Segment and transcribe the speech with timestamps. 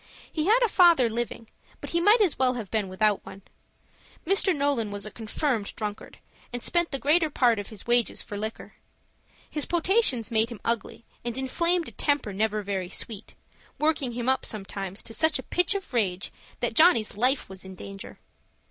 [0.33, 1.45] He had a father living,
[1.79, 3.43] but he might as well have been without one.
[4.25, 4.51] Mr.
[4.55, 6.17] Nolan was a confirmed drunkard,
[6.51, 8.73] and spent the greater part of his wages for liquor.
[9.47, 13.35] His potations made him ugly, and inflamed a temper never very sweet,
[13.77, 16.31] working him up sometimes to such a pitch of rage
[16.61, 18.17] that Johnny's life was in danger.